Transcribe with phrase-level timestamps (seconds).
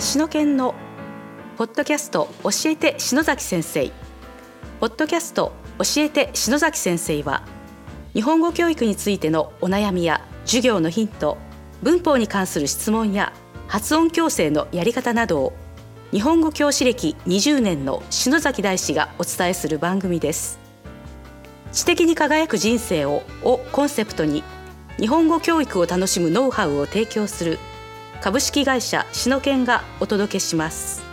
[0.00, 0.76] 篠研の
[1.56, 3.90] ポッドキャスト教えて篠崎先生。
[4.78, 7.42] ポッドキャスト教えて篠崎先生は
[8.14, 11.36] 日本語教育についてのお悩みや授業のヒント
[11.82, 13.32] 文法に関する質問や
[13.66, 15.52] 発音矯正のやり方などを
[16.12, 20.60] 日本語教師歴20年の篠崎大師がお伝えする番組です。
[21.72, 24.44] 知的に輝く人生ををコンセプトに
[25.00, 27.58] 日本語教育を楽しむノウハウを提供する
[28.20, 31.08] 株式会社シノケンがお届けします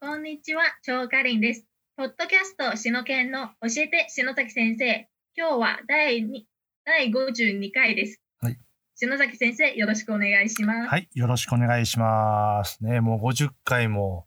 [0.00, 1.64] こんにちは、張かりんです。
[1.96, 5.08] ポッドキャストシノケンの教えて篠崎先生。
[5.36, 6.46] 今日は第二
[6.84, 8.20] 第52回です。
[8.40, 8.58] はい。
[8.94, 10.88] 篠崎先生、よろしくお願いします。
[10.88, 12.84] はい、よろしくお願いします。
[12.84, 14.26] ね、もう50回も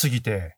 [0.00, 0.57] 過ぎて、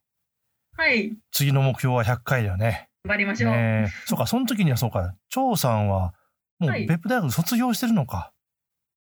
[0.80, 1.12] はい。
[1.30, 2.88] 次の目標は100回だよね。
[3.05, 3.51] 頑張りましょう。
[3.51, 6.15] ねそうか、その時にはそうか、張さんは、
[6.59, 8.32] もうはい別府大学卒業してるのか。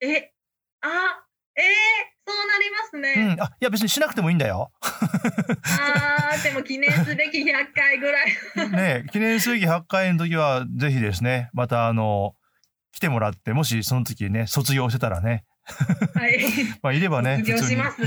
[0.00, 0.32] え、
[0.80, 0.88] あ、
[1.54, 1.64] えー、
[2.26, 3.34] そうなりますうね。
[3.34, 4.72] ん、あ、いや別にしなくてもいいんだよ。
[4.80, 8.32] あー、でも記念すべき100回ぐらい。
[8.72, 12.34] ね、記念すべき100回の時は、ぜひですね、またあの、
[12.92, 15.44] 来てもらって、もしその時ね、卒業してたらね、
[16.14, 16.38] はい。
[16.82, 18.00] まあいればね、卒業します。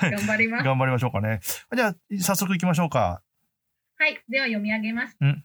[0.00, 0.64] 頑張ります。
[0.64, 1.40] 頑張りましょうかね。
[1.74, 3.22] じゃあ、早速行きましょうか。
[3.98, 4.22] はい。
[4.28, 5.16] では読み上げます。
[5.20, 5.44] うん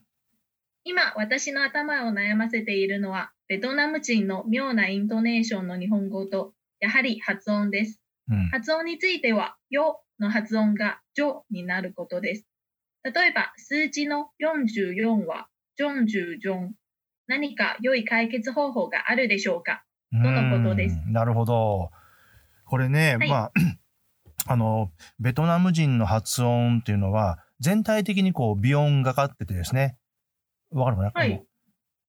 [0.84, 8.00] 今、私の頭を悩ませているのは、ベトナム人の妙なイントネーションの日本語と、やはり発音です。
[8.28, 8.48] うん。
[8.48, 12.48] 発音については、よの発音がジョになることです。
[13.04, 16.74] 例えば、数字の44は、ジョンジュジョン。
[17.28, 19.84] 何か良い解決方法があるでしょうか？
[20.10, 21.90] とのことですうんなるほど。
[22.64, 23.52] これね、はいまあ、
[24.46, 29.96] あの、ベトナム人の発音っていうのは、全体的にこう、微音がかっててですね。
[30.70, 31.44] わかるかな、はい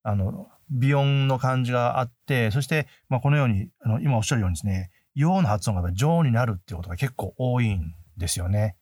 [0.03, 8.75] あの、微音の感じがあって、そして、まあ、このように、あの、今おっしゃるようにですね、陽の発音がやっぱり上になるっていうことが結構多いんですよね。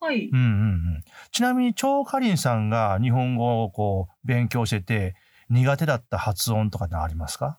[0.00, 0.28] はい。
[0.28, 1.04] うんうんうん。
[1.32, 5.14] ちなみに、張かりんさんが日本語をこう、勉強してて、
[5.48, 7.58] 苦手だった発音とかってありますか？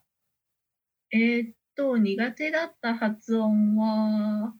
[1.12, 4.54] えーっと、苦手だった発音は、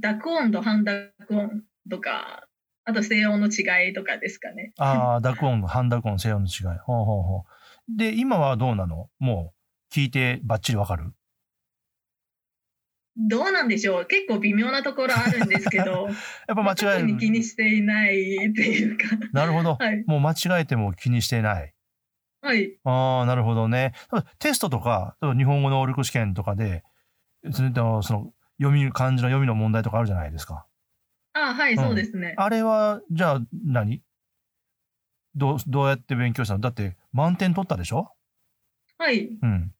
[0.00, 2.46] 濁音と半濁音とか、
[2.84, 4.72] あと声音の違いとかですかね。
[4.78, 6.78] ああ、濁音、半濁音、静音の違い。
[6.78, 7.96] ほうほうほう。
[7.96, 9.08] で、今はどうなの？
[9.18, 9.52] も
[9.90, 11.12] う、聞いてバッチリわかる？
[13.16, 14.06] どうなんでしょう？
[14.06, 16.08] 結構微妙なところあるんですけど、
[16.48, 17.32] やっぱ間違え特に気る。
[17.32, 19.04] にしていないっていうか。
[19.32, 19.76] なるほど。
[19.78, 20.02] はい。
[20.06, 21.74] もう間違えても気にしてない。
[22.40, 22.78] はい。
[22.84, 23.92] ああ、なるほどね。
[24.38, 26.82] テストとか、日本語能力試験とかで、
[27.52, 30.66] その、読み、漢字の読みの問題とかあるじゃないですか。
[31.34, 32.34] あはい、うんそうですね。
[32.36, 34.02] あれは、じゃあ何、
[35.34, 36.60] どう、どうやって勉強したの？
[36.60, 38.12] だって、満点取ったでしょ？
[38.98, 39.30] はい。
[39.40, 39.72] うん。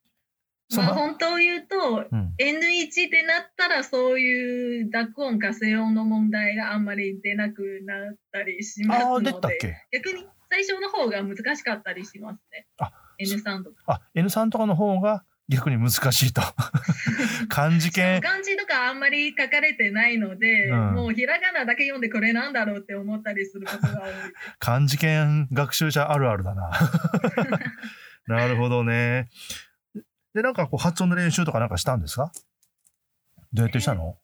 [0.71, 2.35] そまあ、の、本当を言うと、うん。
[2.39, 9.77] N1 ってなったら、そういう濁音か声音の問題があんまり出なくなったりしますああ、ので、出たっけ？
[9.93, 12.67] 逆に最初の方が難しかったりしますね。
[12.79, 12.91] あ
[13.21, 13.77] N3 とか。
[13.87, 16.41] あ、N3 とかの方が逆に難しいと。
[17.49, 18.21] 漢字系。
[18.23, 24.13] 漢字とかあんまり書かれてないので、うんもうひらがなだけ読んでこれなんだろうって思ったりすることが多い。
[24.59, 26.71] 漢字研学習者あるあるだな。
[28.29, 29.29] なるほどね。
[30.35, 32.33] で、なんかこう発音の練習とかなんかしたんですか？
[33.53, 34.17] どうやってしたの、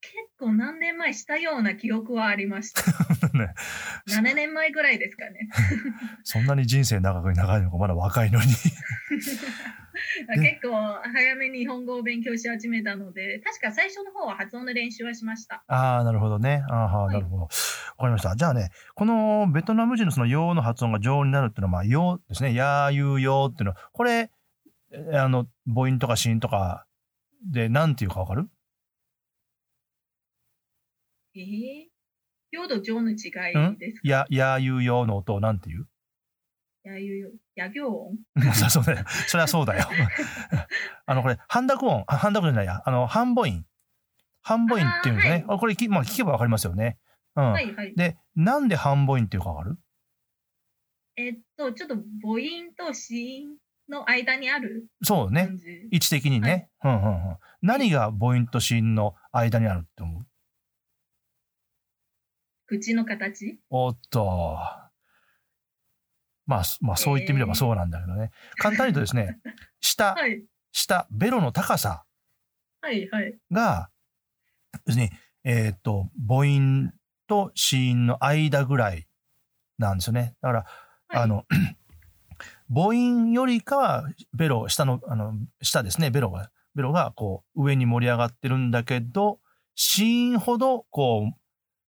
[0.00, 2.82] 結構何年前したような記憶はありました。
[3.38, 3.54] ね、
[4.08, 5.48] 7年前ぐらいですかね。
[6.24, 8.46] そんなに人生長く長いのかまだ若いのに。
[10.36, 10.72] 結構
[11.12, 15.64] 早めに日本語を勉強し始めたので、確か最初の方は発音の練習はしました。
[15.66, 16.64] ああ、なるほどね。
[16.68, 17.42] ああ、はいなるほど。
[17.42, 18.34] わかりました。
[18.36, 22.54] じゃあね、このベトナム人のその陽の発音が上になるっていうのは、まあ、陽ですね。
[22.54, 24.30] やーゆうよーっていうのは、これ、
[24.92, 26.86] えあの、母音とか子音とか
[27.48, 28.48] で何ていうかわかる？
[31.36, 31.86] えー、
[32.50, 33.16] 陽と上の違い
[33.78, 35.86] ですか、や、やーゆうよーの音をなんていう？
[36.82, 38.18] やゆよ、や行音
[38.54, 39.04] そうそうだよ。
[39.28, 39.86] それはそうだよ。
[41.06, 43.64] あの、これ、半濁音、あ半濁音じゃないや、あの、半母音。
[44.42, 45.44] 半母音っていうんですね。
[45.48, 46.98] あこれき、まあ、聞けばわかりますよね。
[47.36, 47.52] うん。
[47.52, 47.94] はいはい。
[47.94, 49.78] で、なんで半母音っていうかわかる？
[51.16, 53.58] えっと、ちょっと母音と子音
[53.90, 55.50] の間にあるそうね。
[55.90, 56.70] 位置的にね。
[56.82, 57.36] うんうんうん。
[57.60, 60.26] 何が母音と子音の間にあるって思う？
[62.66, 63.60] 口の形？
[63.68, 64.56] おっと。
[66.50, 68.32] まあ、まあ、そう言ってみればそうなんだけどね。
[68.56, 69.38] 簡単に言うとですね、
[69.80, 70.42] 下、はい。
[70.72, 72.04] 下、ベロの高さ。
[73.52, 73.88] が、
[74.88, 75.10] 要するに、
[75.44, 76.92] えーっと、母音
[77.28, 79.06] と子音の間ぐらい
[79.78, 80.34] なんですよね。
[80.40, 80.58] だから、
[81.08, 81.46] はいあの、
[82.68, 84.04] 母音よりかは、
[84.34, 89.38] ベロ、下の、あの、下ですね、ベロが、ベロがこう、上に盛り上がってるんだけど、
[89.76, 91.30] 子音ほど、こ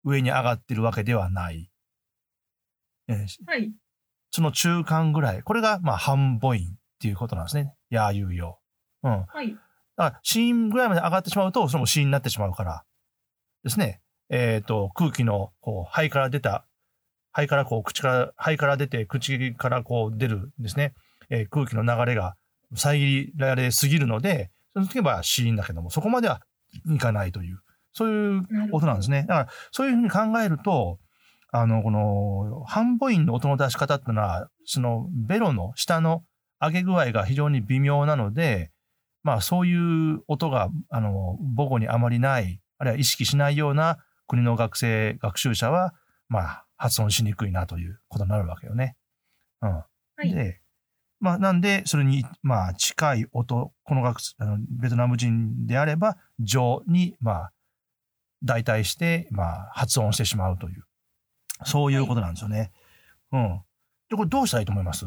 [0.04, 1.70] う、上に上がってるわけではない。
[3.08, 3.72] えーはい。
[4.30, 5.42] その中間ぐらい。
[5.42, 6.60] これが、まあ、半母音っ
[7.00, 7.74] ていうことなんですね。
[7.90, 8.60] やーゆうよ
[9.02, 9.08] う。
[9.08, 9.24] うん。
[9.26, 9.50] はい。
[9.50, 9.60] だか
[9.96, 12.84] ら、子音ぐらいまで上がってしまうと、それも子音になってしまうから。
[13.64, 14.00] ですね。
[14.30, 16.64] えっ、と、空気の、こう、肺から出た、
[17.32, 20.94] 肺からこう、口から、肺から出て、口からこう出るですね。
[21.28, 22.36] えー空気の流れが
[22.74, 26.40] 遮られすぎるので、その時は子音だけども、そこまでは
[26.88, 27.60] いかないという、
[27.92, 29.22] そういうなるほど音なんですね。
[29.28, 30.98] だから、そういうふうに考えると、
[31.52, 36.24] あの、この、半母音の音の出し方っていうのは、その、ベロの下の
[36.60, 38.70] 上げ具合が非常に微妙なので、
[39.22, 45.94] まあ、そういう音が、あの、母語にあまりない、あるいは意識しないような国の学生、学習者は、
[46.28, 48.96] まあ、発音しにくいなということになるわけよね。
[49.60, 49.70] うん。
[49.70, 49.84] は
[50.24, 50.32] い。
[50.32, 50.60] で、
[51.20, 57.52] まあ、なんで、それに、まあ、近い音、この学あのベトナム人であれば、上に、まあ、
[58.42, 60.84] 代替して、まあ、発音してしまうという、
[61.64, 62.72] そういうことなんですよね。
[63.32, 63.60] うん。
[64.08, 65.06] で、これどうしたらいいと思います？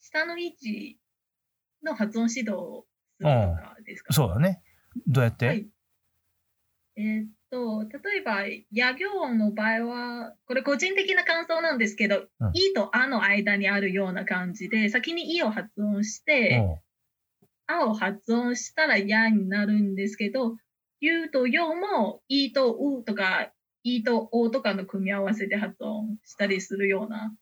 [0.00, 0.98] 下の位置
[1.82, 2.86] の発音指導を
[3.18, 4.62] するとかですか、そうだね。
[5.06, 5.68] どうやって、はい。
[6.96, 16.80] えーっと、例えば、野行音の場合は、これ個人的な感想なんですけど、うんいとあの間にあるような感じで、先にいを発音して、うん
[17.72, 20.56] あを発音したらやになるんですけど、
[20.98, 27.34] ゆとよも、いとうとか、いとおとかの組み合わせで発音したりするような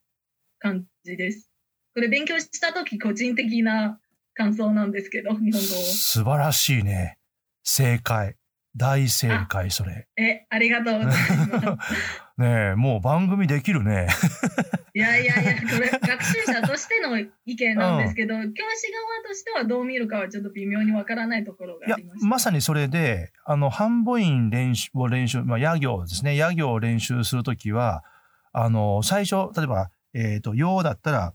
[0.59, 1.49] 感じです。
[1.93, 3.99] これ勉強したとき個人的な
[4.33, 5.61] 感想なんですけど、日本語を。
[5.61, 7.17] 素晴らしいね。
[7.63, 8.38] 正解。
[8.79, 10.07] 大正解、それ。
[10.17, 11.91] え、ありがとうございます。
[12.39, 14.07] ねえ、もう番組できるね。
[14.95, 22.25] いやいやいや、これ学習者としての意見なんですけど、教師側としてはどう見るかはちょっと微妙にわからないところがありまし、た。
[22.25, 26.39] まさにそれで、あの、半母音練習を練習、まあ、野行ですね。
[26.39, 28.05] 野行を練習するときは、
[28.53, 31.33] あの、最初、例えば、えっ、と、よだったら、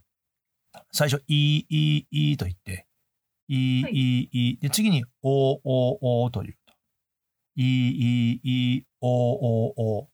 [0.91, 2.87] 最初、いい、いい、いいと言って、
[3.47, 4.59] いい、はいいい、いい。
[4.59, 6.64] で、次に、お、お、おと言うと。
[7.55, 8.41] いい、
[8.77, 10.09] いお、お、お。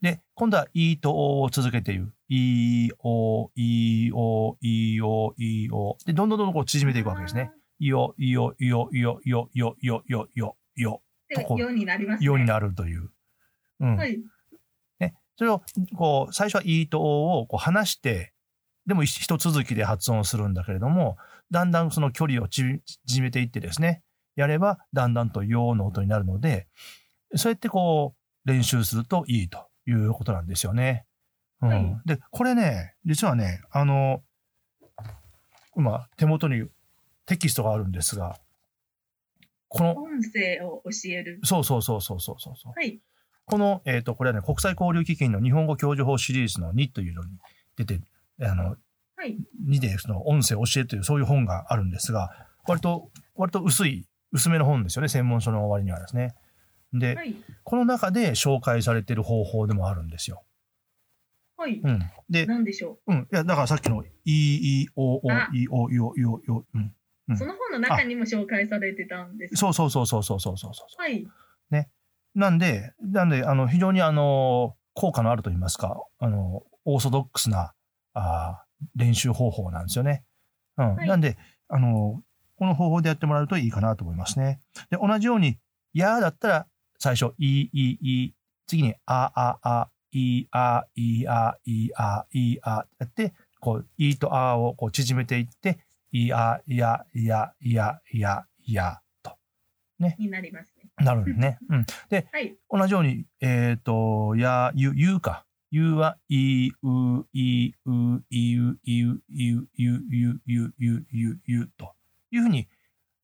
[0.00, 2.12] で、今度は、いいとおを続けて言う。
[2.28, 5.96] いい、お、いい、お、いい、お、いい、お。
[6.06, 7.52] で、どんどんどんどんこう縮めていくわけですね。
[7.78, 12.26] いいよ、いいよ、いいよ、いいよ、いいよ、いいよ、いいよ、いいよ、いいよ、いいよ、ようになります、ね。
[12.26, 13.10] ようになるという。
[13.80, 13.96] うん。
[13.96, 14.18] はい。
[15.00, 15.14] ね。
[15.36, 15.62] それを、
[15.96, 18.32] こう、最初は、いいとおをこう離して、
[18.86, 21.16] でも一一続きで発音するんだけれども、
[21.50, 24.02] だんだんその距離を縮縮めていってですね、
[24.36, 26.66] やれば、だんだんとよの音になるので、
[27.36, 28.14] そうやってこ
[28.44, 31.06] う、練習するといいということなんですよね。
[31.62, 31.68] うん。
[31.68, 34.22] はいで、これね、実はね、あの、
[35.76, 36.68] 今、手元に
[37.26, 38.36] テキストがあるんですが、
[39.68, 41.40] この、音声を教える。
[41.42, 42.72] そうそうそうそうそうそうそう。
[42.76, 43.00] はい。
[43.46, 47.30] この、えっ、と、これはね、国際交流基金の日本語教授法シリーズの2というのに
[47.76, 48.00] 出て、
[48.40, 48.76] あの、
[49.16, 49.36] はい。
[49.68, 52.30] 2でその音声を教えるというそういう本があるんですが、
[52.66, 56.34] 割と、割と薄い、薄めの本ですよね専門書の終わりにはですね。
[56.92, 60.42] で、はい、この中で紹介されてる方法でもあるんですよ。
[61.56, 61.80] はい。
[61.82, 63.12] うん、で、なんでしょう？
[63.12, 63.28] うん。
[63.32, 65.20] いや、だからさっきの E、E、O、O、
[65.54, 66.64] E、O、E、O、E、O、
[67.36, 71.26] その本の中にも紹介されてたんですそうそうそうそうそうそうそうはい。
[71.70, 71.88] ね。
[72.34, 77.72] なんで、なんで、あの、非常にあの、効果のあると言いますか、あの、オーソドックスな、
[78.14, 78.64] あ
[78.96, 80.24] 練習方法なんですよね。
[80.76, 80.96] うん。
[80.96, 81.38] はい、なんで、
[81.68, 82.22] あの、
[82.56, 84.60] この方法でやってもらうといいかなと思いますね。
[84.90, 85.58] で、同じように、
[85.92, 86.66] やーだったら、
[86.98, 88.34] 最初、い、い、い、
[88.66, 95.78] 次に、あ、あ、あ、い、あ、い、あ、い、あ、い、あ、やって、こう、いとあをこう縮めていって、
[96.12, 99.36] い、あ、いや、いや、いや、いや、いや、と
[99.98, 100.90] になりますね。
[101.04, 101.58] なるんですね。
[101.68, 101.86] うん。
[102.32, 102.56] はい。
[102.70, 105.44] 同じように、えっ、と、や、ゆ、ゆうか。
[105.70, 111.94] ゆうは、い、う、い、う、い、う、い、う、い、う、ゆ、ゆ、ゆ、ゆ、ゆ、ゆ、と
[112.36, 112.68] いうふうに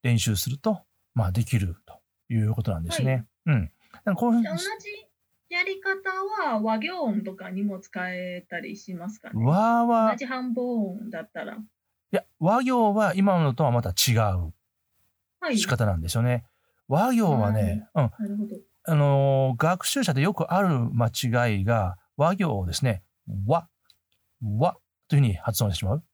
[0.02, 0.81] 練習すると、
[1.14, 2.00] まあ、できると
[2.33, 3.26] いうことなんですね。
[3.47, 3.64] うん。
[3.93, 5.11] だからこういうふうにじゃあ同じ
[5.50, 6.11] やり方
[6.50, 9.45] は和行音とかにも使えたりしますかね？
[9.45, 11.55] 和は同、じ半母音だったら。
[11.55, 11.59] い
[12.12, 14.52] や、和行は今のとはまた違う
[15.40, 15.59] はい。
[15.59, 16.45] 仕方なんですよね。
[16.88, 18.57] 和行はね、うん、なるほど。
[18.85, 23.02] あのー学習者でよくある間違いが、和行をですね、
[23.47, 23.69] わ、
[24.43, 24.76] わ
[25.09, 26.05] というふうに発音してしまう。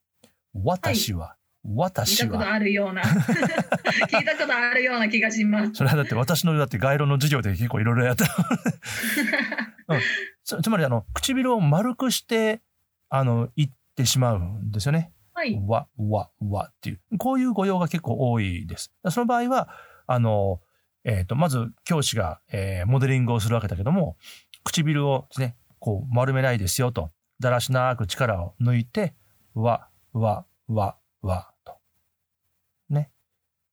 [0.54, 1.35] 私は、
[1.66, 2.54] 聞い私たことは。
[2.54, 3.02] あるような。
[4.08, 5.74] 聞いたことあるような気がします。
[5.74, 8.24] それはだって私のだって概論の授業で結構いろいろやった。
[9.88, 10.00] うん
[10.44, 12.60] つつまりあの唇を丸くして
[13.08, 15.12] あの言ってしまうんですよね。
[15.34, 15.60] はい。
[15.66, 17.00] わ、わ、わっていう。
[17.18, 18.92] こういう語用が結構多いです。
[19.10, 19.68] その場合は、
[20.06, 20.60] あの、
[21.04, 24.16] えっ、と、まず教師が、えーモデリングをするわけだけども、
[24.64, 29.14] 唇をですね、こう丸めないですよと、だらしなく力を抜いて、
[29.54, 31.52] わ、わ、わ、わ。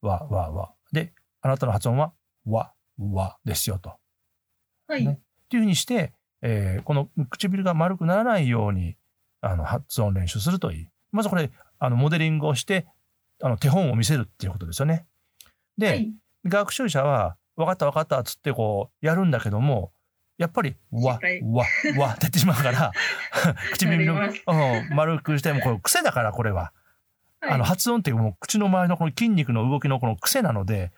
[0.07, 0.73] わ、わ、わ。
[0.91, 2.13] で、あなたの発音は、
[2.45, 3.93] わ、わですよと。
[4.87, 5.05] はい。
[5.05, 8.97] ねっていうふうにして、えーこの唇が丸くならないように
[9.39, 10.87] あの発音練習するといい。
[11.11, 12.85] まずこれあのモデリングをして
[13.41, 15.05] あの手本を見せるっていうことですよね。
[15.77, 16.13] で、はい。
[16.45, 19.93] 学習者は分かった分かったっつってこうやるんだけども
[20.37, 21.37] やっぱりわわわって
[21.95, 22.91] 言ってしまうから
[23.73, 26.73] 唇の、なりうん、丸くしてもこれ癖だからこれは。
[27.49, 30.91] あの発音ってもう口の周りのこの筋肉の動きのこの癖なので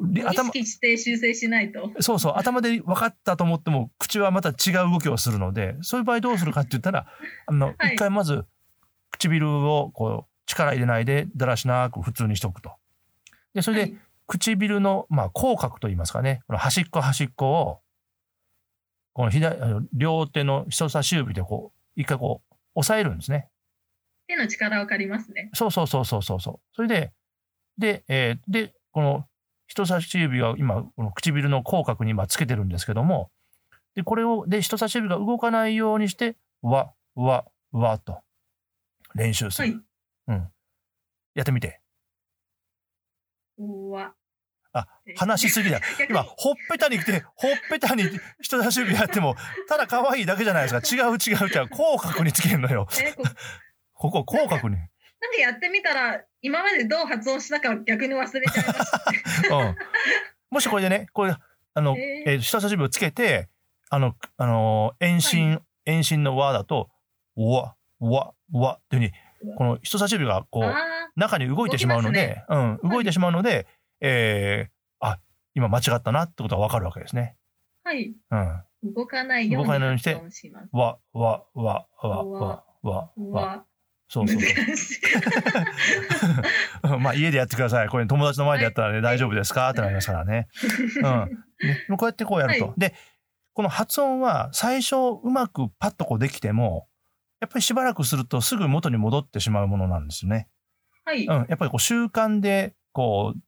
[0.00, 1.90] 頭識して修正しないと。
[2.00, 7.06] そうそう、頭で分かったと思っても、口はまた違う動きをするので、そういう場合どうするかって言ったら、
[7.46, 8.44] あの、はい一回まず、
[9.10, 12.72] 唇をこう、力入れないで、だらしなく普通にしとくと。
[13.54, 13.98] で、それで、はい
[14.30, 17.80] 唇の、まあ、口角と言いますかね、この端っこ端っこを、
[19.12, 19.56] この左、
[19.92, 23.48] 両手の人差し指でこう、一回こう、押さえるんですね。
[24.30, 25.50] 手の力を借りますね。
[25.54, 26.60] そうそうそうそうそうそう。
[26.74, 27.12] それで、
[27.78, 29.26] で、えーで、この
[29.66, 33.30] 人差し指が今、この唇の口角に今つけてるんですけども、
[33.94, 38.20] で、これを、で、人差し指が動かないようにして、わ、わ、わと
[39.14, 39.68] 練習する。
[39.68, 39.80] はい。
[40.28, 40.48] うん。
[41.34, 41.80] やってみて。
[43.58, 44.14] うわ。
[44.72, 45.80] あ、話しすぎだ。
[46.08, 48.04] 今、ほっぺたに来て、ほっぺたに
[48.40, 49.34] 人差し指やっても、
[49.68, 51.04] ただ可愛いだけじゃないですか。
[51.04, 51.68] 違う違う違う。
[51.68, 52.86] 口角につけるのよ。
[54.00, 54.76] えこここ、口角に。
[54.76, 54.86] なん
[55.32, 59.56] かやってみたら、今までどう発音したか逆に忘れちゃいました。
[59.58, 59.76] うん。
[60.50, 61.36] もしこれでね、これ、
[61.74, 63.48] あの、ええー人差し指をつけて、
[63.90, 66.90] あの、あのー遠心、遠心の和だと、
[67.36, 69.10] わ、わ、わっていう
[69.42, 70.74] ふうに、この人差し指がこう、あ
[71.16, 73.66] 中に動いてしまうので、うん、動いてしまうので、
[74.00, 75.18] えーあ、
[75.54, 77.36] 今間違ったなってことがわかるわけですね。
[77.84, 78.14] あ、はい。
[78.30, 78.94] うん。
[78.94, 80.14] 動かないように動かないようにして。
[80.72, 83.64] わ、わ、わ、わ、わ、わわ、うわ。
[84.18, 84.26] わ。
[84.26, 84.40] そうそう
[86.82, 86.98] そう。
[87.00, 87.88] まあ家でやってください。
[87.88, 89.70] これ友達の前でやったらね、大丈夫ですか？
[89.70, 90.48] ってなりますからね。
[90.96, 91.44] うん。
[91.66, 92.68] ね、こうやってこうやると。
[92.68, 92.94] はいで、
[93.52, 96.88] この発音は最初うまくパッとこうできても、
[97.40, 100.48] やっぱりしばらくするとすぐ元に戻ってしまうものなんですよね。
[101.04, 101.24] はい。
[101.26, 101.46] うん。
[101.48, 103.40] やっぱりこう習慣でこう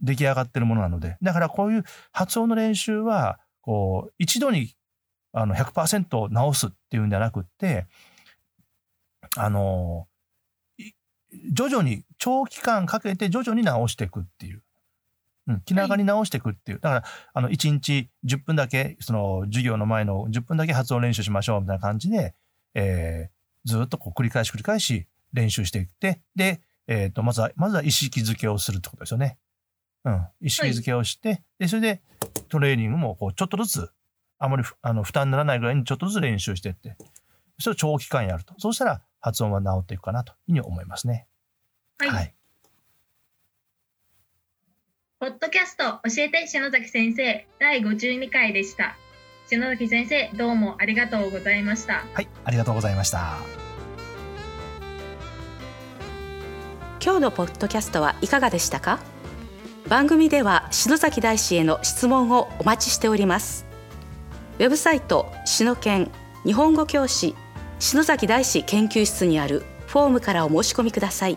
[0.00, 1.16] 出来上がってるものなので。
[1.22, 4.74] だからこういう発音の練習は、こう一度に
[5.32, 7.86] あの100%直すっていうんではなくって、
[9.36, 10.06] あの、
[10.78, 10.92] い
[11.52, 14.62] 徐々に長期間かけて徐々に直していくっていう。
[15.48, 16.80] うん、気長に直していくっていう。
[16.80, 22.34] だから、あの、1日10分だけ、その、授業の前の10分だけ発音練習しましょうみたいな感じで、
[22.74, 29.38] えーずっとこう繰り返し繰り返し練習していって、で、えっ、と、まずは、まずは意識づけをするってことですよね。
[30.04, 30.26] うん。
[30.40, 32.02] 意識づけをして、で、それで
[32.48, 33.90] トレーニングも、こう、ちょっとずつ、
[34.38, 36.96] あまりふあの負担にならないぐらいにちょっとずつ練習していって、
[37.60, 38.54] それを長期間やると。
[38.58, 41.26] そうしたら発音は治っていくかなというふうに思いますね。
[41.98, 42.34] はい。
[45.20, 48.96] ポッドキャスト教えて篠崎先生第52回でした。
[49.46, 52.04] 篠崎先生どうもありがとうございました。
[52.12, 52.28] はい。
[52.44, 53.36] ありがとうございました。
[57.02, 58.98] 今日のポッドキャストはいかがでしたか？
[59.88, 63.66] 番組では篠崎大師への質問をお待ちしております
[64.58, 66.10] ウェブサイト篠研
[66.44, 67.34] 日本語教師
[67.82, 71.36] 篠崎大師研究室にあるフォームからお申し込みください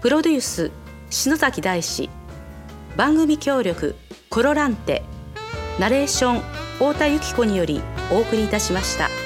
[0.00, 0.70] プロデュース
[1.10, 2.08] 篠崎大師
[2.96, 3.94] 番組協力
[4.30, 5.02] コロランテ
[5.78, 6.40] ナレーション
[6.78, 9.25] 太田由紀子によりお送りいたしました。